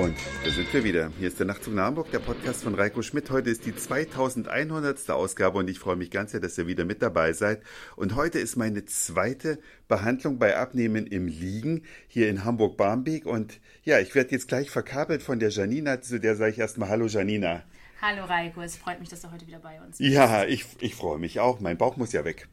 [0.00, 1.12] Und da sind wir wieder.
[1.18, 3.30] Hier ist der Nachtzug nach Hamburg, der Podcast von Reiko Schmidt.
[3.30, 5.10] Heute ist die 2100.
[5.10, 7.60] Ausgabe und ich freue mich ganz sehr, dass ihr wieder mit dabei seid.
[7.96, 13.26] Und heute ist meine zweite Behandlung bei Abnehmen im Liegen hier in Hamburg-Barmbek.
[13.26, 16.88] Und ja, ich werde jetzt gleich verkabelt von der Janina, zu der sage ich erstmal
[16.88, 17.62] Hallo Janina.
[18.00, 20.10] Hallo Reiko, es freut mich, dass du heute wieder bei uns bist.
[20.10, 21.60] Ja, ich, ich freue mich auch.
[21.60, 22.48] Mein Bauch muss ja weg.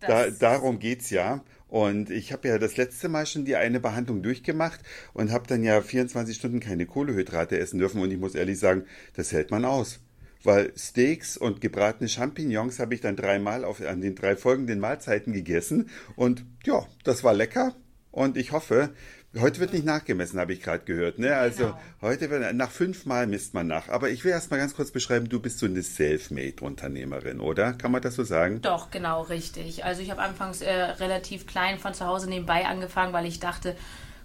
[0.00, 1.42] Da, darum geht's ja.
[1.70, 4.80] Und ich habe ja das letzte Mal schon die eine Behandlung durchgemacht
[5.12, 8.02] und habe dann ja 24 Stunden keine Kohlehydrate essen dürfen.
[8.02, 8.84] Und ich muss ehrlich sagen,
[9.14, 10.00] das hält man aus.
[10.42, 15.32] Weil Steaks und gebratene Champignons habe ich dann dreimal auf, an den drei folgenden Mahlzeiten
[15.32, 15.90] gegessen.
[16.16, 17.76] Und ja, das war lecker.
[18.10, 18.90] Und ich hoffe,
[19.38, 21.20] Heute wird nicht nachgemessen, habe ich gerade gehört.
[21.20, 21.36] Ne?
[21.36, 21.80] Also genau.
[22.02, 23.88] heute wird nach fünfmal misst man nach.
[23.88, 27.72] Aber ich will erst mal ganz kurz beschreiben, du bist so eine Selfmade-Unternehmerin, oder?
[27.74, 28.60] Kann man das so sagen?
[28.60, 29.84] Doch, genau, richtig.
[29.84, 33.76] Also ich habe anfangs äh, relativ klein von zu Hause nebenbei angefangen, weil ich dachte,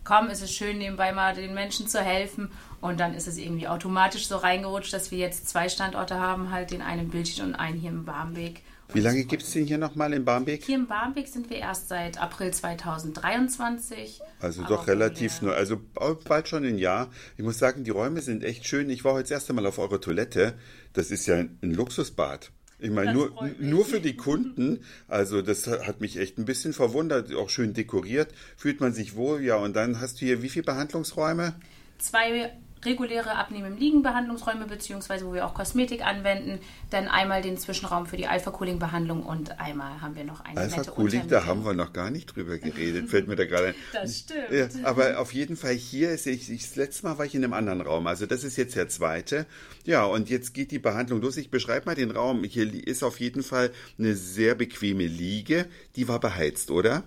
[0.06, 2.50] komm, es ist schön, nebenbei mal den Menschen zu helfen.
[2.80, 6.72] Und dann ist es irgendwie automatisch so reingerutscht, dass wir jetzt zwei Standorte haben, halt
[6.72, 8.62] den einen in Bildchen und einen hier im Barmbek.
[8.94, 10.64] Wie lange gibt es den hier nochmal in Barmbek?
[10.64, 14.22] Hier in Barmbek sind wir erst seit April 2023.
[14.40, 15.82] Also doch relativ neu, also
[16.24, 17.10] bald schon ein Jahr.
[17.36, 18.90] Ich muss sagen, die Räume sind echt schön.
[18.92, 20.54] Ich war heute das erste Mal auf eurer Toilette.
[20.94, 22.52] Das ist ja ein Luxusbad.
[22.78, 27.34] Ich meine, nur, nur für die Kunden, also das hat mich echt ein bisschen verwundert,
[27.34, 29.56] auch schön dekoriert, fühlt man sich wohl, ja.
[29.56, 31.56] Und dann hast du hier wie viele Behandlungsräume?
[31.98, 32.52] Zwei
[32.86, 38.06] reguläre Abnehmen im Liegen Behandlungsräume beziehungsweise wo wir auch Kosmetik anwenden, dann einmal den Zwischenraum
[38.06, 42.12] für die Alpha-Cooling-Behandlung und einmal haben wir noch eine Alpha-Cooling, da haben wir noch gar
[42.12, 43.76] nicht drüber geredet, fällt mir da gerade ein.
[43.94, 44.52] Das stimmt.
[44.52, 47.44] Ja, aber auf jeden Fall hier ist ich, ich, das letzte Mal war ich in
[47.44, 49.46] einem anderen Raum, also das ist jetzt der zweite.
[49.86, 51.38] Ja, und jetzt geht die Behandlung los.
[51.38, 52.44] Ich beschreibe mal den Raum.
[52.44, 57.04] Hier ist auf jeden Fall eine sehr bequeme Liege, die war beheizt, oder?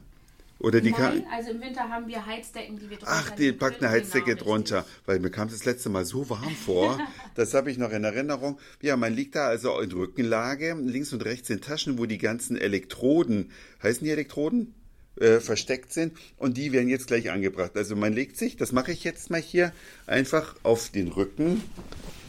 [0.60, 3.80] Oder die Nein, also im Winter haben wir Heizdecken, die wir drunter Ach, die packt
[3.80, 6.98] eine Heizdecke genau, drunter, weil mir kam es das letzte Mal so warm vor.
[7.36, 8.58] das habe ich noch in Erinnerung.
[8.82, 12.56] Ja, man liegt da also in Rückenlage, links und rechts in Taschen, wo die ganzen
[12.56, 13.52] Elektroden,
[13.82, 14.74] heißen die Elektroden?
[15.20, 17.72] Äh, versteckt sind und die werden jetzt gleich angebracht.
[17.74, 19.72] Also man legt sich, das mache ich jetzt mal hier,
[20.06, 21.60] einfach auf den Rücken.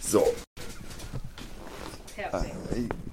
[0.02, 0.26] So.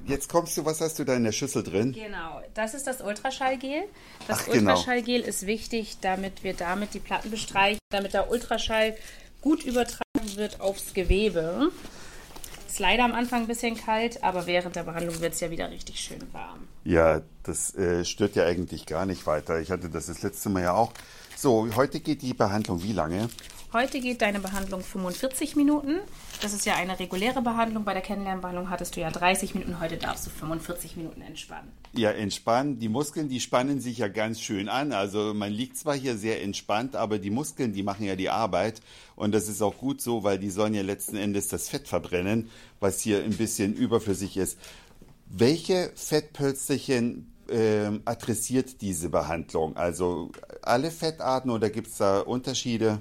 [0.07, 1.93] Jetzt kommst du, was hast du da in der Schüssel drin?
[1.93, 3.83] Genau, das ist das Ultraschallgel.
[4.29, 4.73] Das Ach, genau.
[4.73, 8.97] Ultraschallgel ist wichtig, damit wir damit die Platten bestreichen, damit der Ultraschall
[9.41, 11.71] gut übertragen wird aufs Gewebe.
[12.69, 15.71] Ist leider am Anfang ein bisschen kalt, aber während der Behandlung wird es ja wieder
[15.71, 16.69] richtig schön warm.
[16.85, 19.61] Ja, das äh, stört ja eigentlich gar nicht weiter.
[19.61, 20.93] Ich hatte das das letzte Mal ja auch.
[21.37, 23.29] So, heute geht die Behandlung wie lange?
[23.73, 25.99] Heute geht deine Behandlung 45 Minuten.
[26.41, 27.85] Das ist ja eine reguläre Behandlung.
[27.85, 29.81] Bei der Kennenlernbehandlung hattest du ja 30 Minuten.
[29.81, 31.71] Heute darfst du 45 Minuten entspannen.
[31.93, 32.79] Ja, entspannen.
[32.79, 34.93] Die Muskeln, die spannen sich ja ganz schön an.
[34.93, 38.81] Also man liegt zwar hier sehr entspannt, aber die Muskeln, die machen ja die Arbeit.
[39.15, 42.49] Und das ist auch gut so, weil die sollen ja letzten Endes das Fett verbrennen,
[42.81, 44.59] was hier ein bisschen überflüssig ist.
[45.29, 49.77] Welche Fettpölsterchen äh, adressiert diese Behandlung?
[49.77, 50.31] Also
[50.63, 53.01] alle Fettarten oder gibt es da Unterschiede?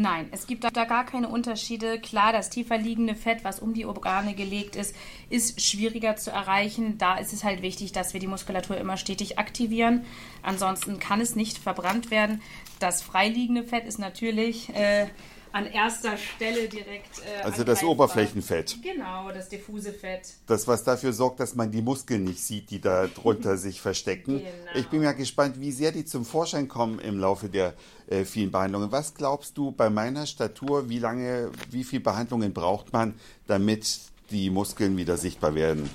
[0.00, 1.98] Nein, es gibt da gar keine Unterschiede.
[1.98, 4.94] Klar, das tiefer liegende Fett, was um die Organe gelegt ist,
[5.28, 6.98] ist schwieriger zu erreichen.
[6.98, 10.04] Da ist es halt wichtig, dass wir die Muskulatur immer stetig aktivieren.
[10.42, 12.42] Ansonsten kann es nicht verbrannt werden.
[12.78, 15.08] Das freiliegende Fett ist natürlich äh,
[15.52, 17.18] an erster Stelle direkt.
[17.18, 18.78] Äh, also das Oberflächenfett.
[18.82, 20.34] Genau, das diffuse Fett.
[20.46, 24.38] Das, was dafür sorgt, dass man die Muskeln nicht sieht, die da drunter sich verstecken.
[24.38, 24.48] Genau.
[24.74, 27.74] Ich bin ja gespannt, wie sehr die zum Vorschein kommen im Laufe der
[28.08, 28.92] äh, vielen Behandlungen.
[28.92, 33.14] Was glaubst du bei meiner Statur, wie lange, wie viele Behandlungen braucht man,
[33.46, 35.88] damit die Muskeln wieder sichtbar werden?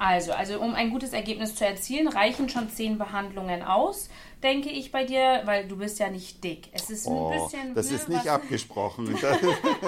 [0.00, 4.08] Also, also um ein gutes Ergebnis zu erzielen, reichen schon zehn Behandlungen aus,
[4.42, 6.68] denke ich bei dir, weil du bist ja nicht dick.
[6.72, 7.74] Es ist oh, ein bisschen.
[7.74, 9.14] Das ne, ist nicht abgesprochen.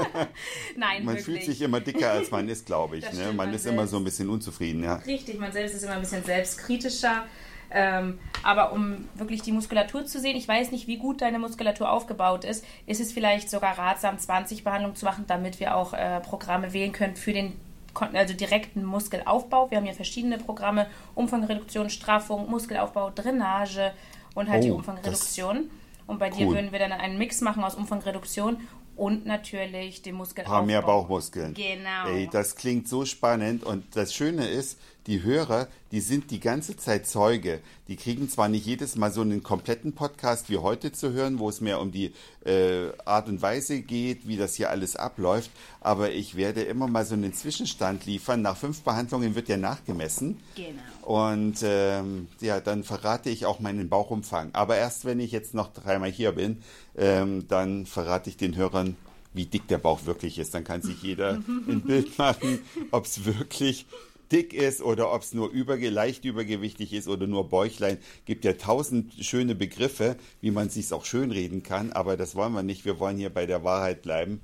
[0.77, 1.25] Nein, man wirklich.
[1.25, 3.11] fühlt sich immer dicker, als man ist, glaube ich.
[3.11, 3.29] Ne?
[3.29, 3.75] Man, man ist selbst.
[3.75, 4.85] immer so ein bisschen unzufrieden.
[4.85, 4.97] Ja.
[4.97, 7.25] Richtig, man selbst ist immer ein bisschen selbstkritischer.
[7.71, 11.91] Ähm, aber um wirklich die Muskulatur zu sehen, ich weiß nicht, wie gut deine Muskulatur
[11.91, 16.21] aufgebaut ist, ist es vielleicht sogar ratsam, 20 Behandlungen zu machen, damit wir auch äh,
[16.21, 17.55] Programme wählen können für den
[17.95, 19.71] also direkten Muskelaufbau.
[19.71, 23.93] Wir haben ja verschiedene Programme, Umfangreduktion, Straffung, Muskelaufbau, Drainage
[24.35, 25.71] und halt oh, die Umfangreduktion.
[26.07, 28.59] Und bei dir würden wir dann einen Mix machen aus Umfangreduktion
[29.03, 30.59] und natürlich dem Muskelaufbau.
[30.59, 31.55] Paar mehr Bauchmuskeln.
[31.55, 32.07] Genau.
[32.07, 34.79] Ey, das klingt so spannend und das Schöne ist,
[35.09, 37.61] die Hörer, die sind die ganze Zeit Zeuge.
[37.89, 41.49] Die kriegen zwar nicht jedes Mal so einen kompletten Podcast wie heute zu hören, wo
[41.49, 42.13] es mehr um die
[42.45, 45.51] äh, Art und Weise geht, wie das hier alles abläuft,
[45.81, 48.43] aber ich werde immer mal so einen Zwischenstand liefern.
[48.43, 50.39] Nach fünf Behandlungen wird ja nachgemessen.
[50.55, 50.81] Genau.
[51.03, 54.51] Und ähm, ja, dann verrate ich auch meinen Bauchumfang.
[54.53, 56.63] Aber erst wenn ich jetzt noch dreimal hier bin,
[56.97, 58.92] ähm, dann verrate ich den Hörern,
[59.35, 60.55] wie dick der Bauch wirklich ist.
[60.55, 63.87] Dann kann sich jeder ein Bild machen, ob es wirklich
[64.33, 67.99] dick ist oder ob es nur überge leicht übergewichtig ist oder nur Bäuchlein.
[68.25, 72.63] Gibt ja tausend schöne Begriffe, wie man sich auch schönreden kann, aber das wollen wir
[72.63, 72.85] nicht.
[72.85, 74.41] Wir wollen hier bei der Wahrheit bleiben.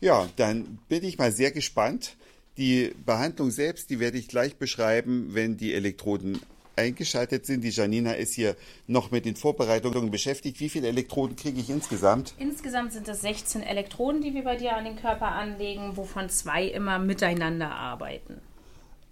[0.00, 2.16] Ja, dann bin ich mal sehr gespannt.
[2.56, 6.40] Die Behandlung selbst, die werde ich gleich beschreiben, wenn die Elektroden
[6.76, 7.62] eingeschaltet sind.
[7.62, 10.60] Die Janina ist hier noch mit den Vorbereitungen beschäftigt.
[10.60, 12.34] Wie viele Elektroden kriege ich insgesamt?
[12.38, 16.64] Insgesamt sind es 16 Elektroden, die wir bei dir an den Körper anlegen, wovon zwei
[16.64, 18.40] immer miteinander arbeiten.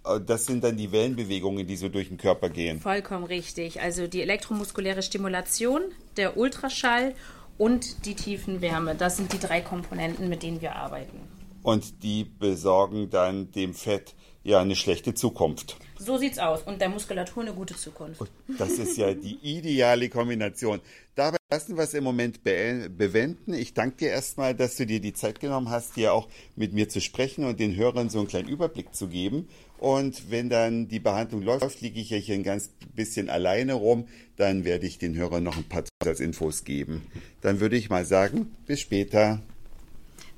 [0.05, 2.79] Äh, das sind dann die Wellenbewegungen, die so durch den Körper gehen.
[2.79, 3.81] Vollkommen richtig.
[3.81, 5.81] Also die elektromuskuläre Stimulation,
[6.17, 7.15] der Ultraschall
[7.57, 8.95] und die Tiefenwärme.
[8.95, 11.19] Das sind die drei Komponenten, mit denen wir arbeiten.
[11.63, 15.77] Und die besorgen dann dem Fett ja eine schlechte Zukunft.
[15.97, 16.63] So sieht's aus.
[16.63, 18.23] Und der Muskulatur eine gute Zukunft.
[18.57, 20.81] Das ist ja die ideale Kombination.
[21.13, 23.53] Dabei lassen wir es im Moment be bewenden.
[23.53, 26.89] Ich danke dir erstmal, dass du dir die Zeit genommen hast, hier auch mit mir
[26.89, 29.47] zu sprechen und den Hörern so einen kleinen Überblick zu geben.
[29.77, 34.07] Und wenn dann die Behandlung läuft, liege ich ja hier ein ganz bisschen alleine rum.
[34.37, 37.03] Dann werde ich den Hörern noch ein paar Zusatzinfos geben.
[37.41, 39.39] Dann würde ich mal sagen, bis später.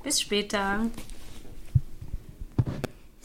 [0.03, 0.89] Bis später.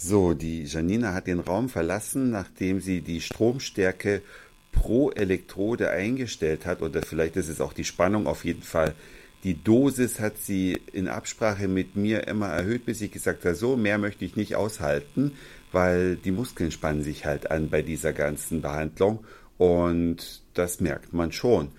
[0.01, 4.23] So, die Janina hat den Raum verlassen, nachdem sie die Stromstärke
[4.71, 8.95] pro Elektrode eingestellt hat, oder vielleicht ist es auch die Spannung auf jeden Fall.
[9.43, 13.77] Die Dosis hat sie in Absprache mit mir immer erhöht, bis ich gesagt habe, so
[13.77, 15.33] mehr möchte ich nicht aushalten,
[15.73, 19.25] weil die Muskeln spannen sich halt an bei dieser ganzen Behandlung
[19.59, 21.73] und das merkt man schon.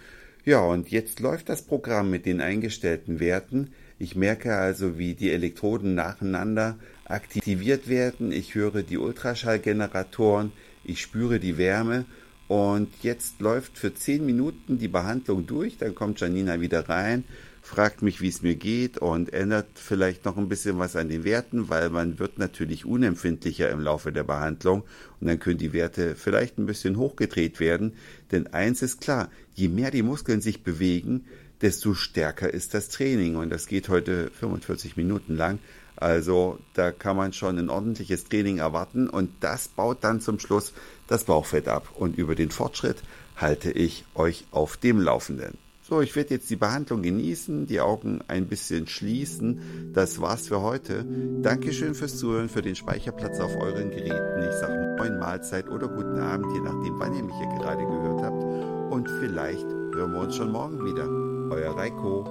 [0.44, 3.71] Ja, und jetzt läuft das Programm mit den eingestellten Werten.
[4.01, 8.31] Ich merke also, wie die Elektroden nacheinander aktiviert werden.
[8.31, 10.53] Ich höre die Ultraschallgeneratoren,
[10.85, 12.05] ich spüre die Wärme
[12.47, 15.77] und jetzt läuft für zehn Minuten die Behandlung durch.
[15.77, 17.25] Dann kommt Janina wieder rein,
[17.61, 21.25] fragt mich, wie es mir geht und ändert vielleicht noch ein bisschen was an den
[21.25, 24.83] Werten, weil man wird natürlich unempfindlicher im Laufe der Behandlung
[25.19, 27.95] und dann können die Werte vielleicht ein bisschen hochgedreht werden.
[28.31, 31.25] Denn eins ist klar, je mehr die Muskeln sich bewegen,
[31.61, 33.35] desto stärker ist das Training.
[33.35, 35.59] Und das geht heute 45 Minuten lang.
[35.95, 40.71] Also da kann man schon ein ordentliches Training erwarten und das baut dann zum Schluss
[41.07, 41.89] das Bauchfett ab.
[41.95, 43.03] Und über den Fortschritt
[43.35, 45.57] halte ich euch auf dem Laufenden.
[45.81, 49.91] So, ich werde jetzt die Behandlung genießen, die Augen ein bisschen schließen.
[49.94, 51.03] Das war's für heute.
[51.41, 54.47] Dankeschön fürs Zuhören, für den Speicherplatz auf euren Geräten.
[54.47, 58.21] Ich sage Moin Mahlzeit oder guten Abend, je nachdem, wann ihr mich hier gerade gehört
[58.21, 58.44] habt.
[58.94, 61.28] Und vielleicht hören wir uns schon morgen wieder.
[61.51, 62.23] Euer Reiko.